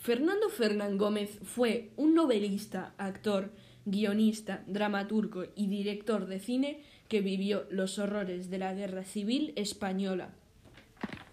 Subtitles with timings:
[0.00, 3.52] Fernando Fernán Gómez fue un novelista, actor,
[3.84, 10.30] guionista, dramaturgo y director de cine que vivió los horrores de la Guerra Civil Española.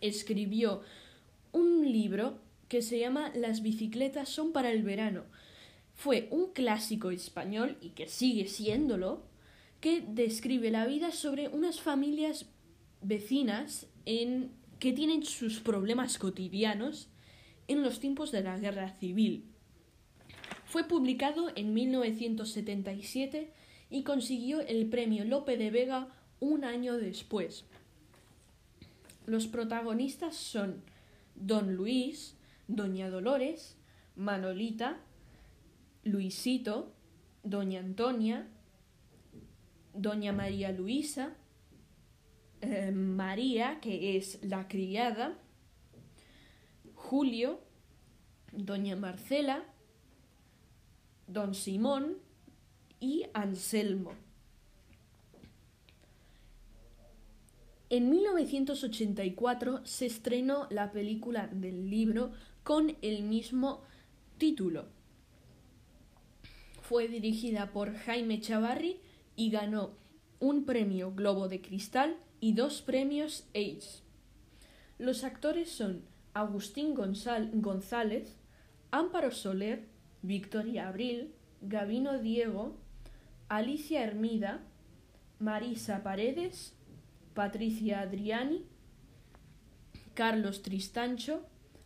[0.00, 0.82] Escribió
[1.52, 5.22] un libro que se llama Las bicicletas son para el verano.
[5.94, 9.22] Fue un clásico español y que sigue siéndolo,
[9.80, 12.46] que describe la vida sobre unas familias
[13.00, 14.50] vecinas en
[14.80, 17.10] que tienen sus problemas cotidianos
[17.68, 19.44] en los tiempos de la Guerra Civil.
[20.66, 23.52] Fue publicado en 1977
[23.90, 26.08] y consiguió el premio Lope de Vega
[26.40, 27.64] un año después.
[29.26, 30.82] Los protagonistas son
[31.34, 32.36] Don Luis,
[32.68, 33.76] Doña Dolores,
[34.16, 34.98] Manolita,
[36.04, 36.92] Luisito,
[37.42, 38.46] Doña Antonia,
[39.94, 41.34] Doña María Luisa,
[42.60, 45.38] eh, María, que es la criada,
[47.08, 47.60] Julio,
[48.50, 49.62] Doña Marcela,
[51.28, 52.18] Don Simón
[52.98, 54.10] y Anselmo.
[57.90, 62.32] En 1984 se estrenó la película del libro
[62.64, 63.82] con el mismo
[64.38, 64.86] título.
[66.82, 68.98] Fue dirigida por Jaime Chavarri
[69.36, 69.92] y ganó
[70.40, 74.02] un premio Globo de Cristal y dos premios Ace.
[74.98, 78.36] Los actores son Agustín González,
[78.90, 79.88] Ámparo Soler,
[80.20, 81.32] Victoria Abril,
[81.62, 82.76] Gavino Diego,
[83.48, 84.60] Alicia Hermida,
[85.38, 86.74] Marisa Paredes,
[87.32, 88.66] Patricia Adriani,
[90.12, 91.40] Carlos Tristancho,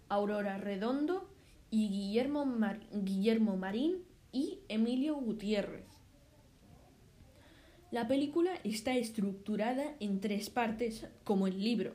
[0.08, 1.30] Aurora Redondo
[1.70, 2.44] y Guillermo,
[2.92, 5.86] Guillermo Marín y Emilio Gutiérrez.
[7.92, 11.94] La película está estructurada en tres partes como el libro,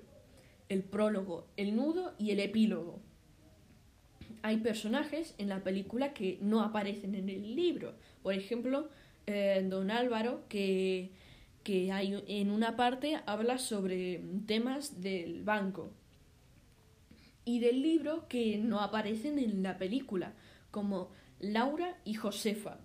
[0.70, 3.00] el prólogo, el nudo y el epílogo.
[4.42, 7.94] Hay personajes en la película que no aparecen en el libro.
[8.22, 8.90] Por ejemplo,
[9.28, 11.12] eh, Don Álvaro, que,
[11.64, 15.92] que hay, en una parte habla sobre temas del banco.
[17.44, 20.34] Y del libro que no aparecen en la película,
[20.72, 21.10] como
[21.40, 22.78] Laura y Josefa.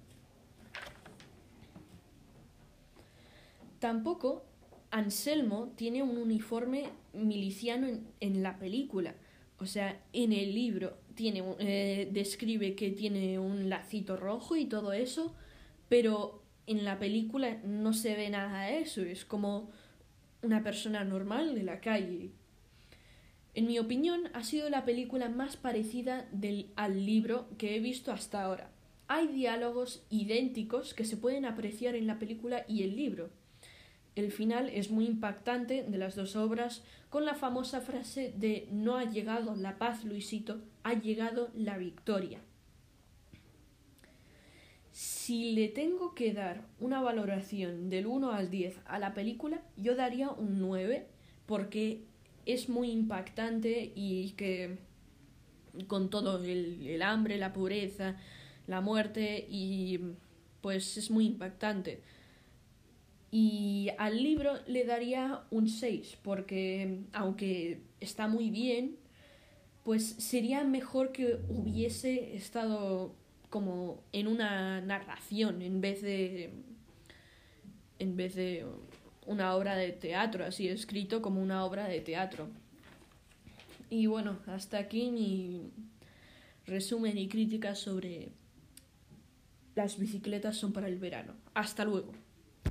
[3.78, 4.44] Tampoco
[4.90, 7.88] Anselmo tiene un uniforme miliciano
[8.20, 9.14] en, la película.
[9.58, 14.92] O sea, en el libro tiene, eh, describe que tiene un lacito rojo y todo
[14.92, 15.34] eso,
[15.88, 19.02] pero en la película no se ve nada de eso.
[19.02, 19.70] Es como
[20.42, 22.30] una persona normal de la calle.
[23.54, 28.12] En mi opinión, ha sido la película más parecida del, al libro que he visto
[28.12, 28.70] hasta ahora.
[29.08, 33.30] Hay diálogos idénticos que se pueden apreciar en la película y el libro.
[34.16, 38.96] El final es muy impactante de las dos obras con la famosa frase de no
[38.96, 42.40] ha llegado la paz, Luisito, ha llegado la victoria.
[44.92, 49.94] Si le tengo que dar una valoración del 1 al 10 a la película, yo
[49.94, 51.06] daría un 9
[51.46, 52.02] porque
[52.46, 54.78] es muy impactante y que
[55.86, 58.16] con todo el, el hambre, la pobreza,
[58.66, 60.00] la muerte y
[60.60, 62.02] pues es muy impactante.
[63.30, 68.96] Y al libro le daría un 6, porque aunque está muy bien,
[69.84, 73.14] pues sería mejor que hubiese estado
[73.48, 76.52] como en una narración en vez de
[77.98, 78.66] en vez de
[79.26, 82.48] una obra de teatro, así escrito como una obra de teatro.
[83.90, 85.70] Y bueno, hasta aquí mi
[86.66, 88.30] resumen y crítica sobre
[89.74, 91.34] las bicicletas son para el verano.
[91.54, 92.12] Hasta luego.